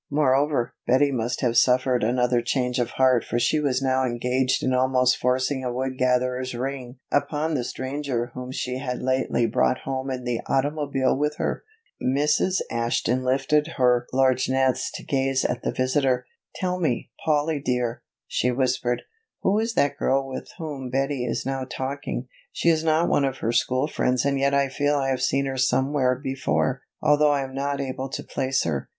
Moreover, 0.09 0.73
Betty 0.87 1.11
must 1.11 1.41
have 1.41 1.55
suffered 1.59 2.03
another 2.03 2.41
change 2.41 2.79
of 2.79 2.89
heart 2.97 3.23
for 3.23 3.37
she 3.37 3.59
was 3.59 3.83
now 3.83 4.03
engaged 4.03 4.63
in 4.63 4.73
almost 4.73 5.15
forcing 5.15 5.63
a 5.63 5.71
Wood 5.71 5.99
Gatherer's 5.99 6.55
ring 6.55 6.97
upon 7.11 7.53
the 7.53 7.63
stranger 7.63 8.31
whom 8.33 8.51
she 8.51 8.79
had 8.79 9.03
lately 9.03 9.45
brought 9.45 9.81
home 9.81 10.09
in 10.09 10.23
the 10.23 10.39
automobile 10.47 11.15
with 11.15 11.35
her. 11.37 11.63
Mrs. 12.01 12.61
Ashton 12.71 13.23
lifted 13.23 13.73
her 13.77 14.07
lorgnettes 14.11 14.89
to 14.95 15.03
gaze 15.03 15.45
at 15.45 15.61
the 15.61 15.71
visitor. 15.71 16.25
"Tell 16.55 16.79
me, 16.79 17.11
Polly 17.23 17.59
dear," 17.63 18.01
she 18.25 18.49
whispered, 18.49 19.03
"who 19.43 19.59
is 19.59 19.75
that 19.75 19.97
girl 19.97 20.27
with 20.27 20.49
whom 20.57 20.89
Betty 20.89 21.25
is 21.25 21.45
now 21.45 21.63
talking? 21.69 22.27
She 22.51 22.69
is 22.69 22.83
not 22.83 23.07
one 23.07 23.23
of 23.23 23.37
her 23.37 23.51
school 23.51 23.87
friends 23.87 24.25
and 24.25 24.39
yet 24.39 24.55
I 24.55 24.67
feel 24.67 24.95
I 24.95 25.09
have 25.09 25.21
seen 25.21 25.45
her 25.45 25.57
somewhere 25.57 26.15
before, 26.15 26.81
though 27.03 27.29
I 27.29 27.43
am 27.43 27.53
not 27.53 27.79
able 27.79 28.09
to 28.09 28.23
place 28.23 28.63
her." 28.63 28.89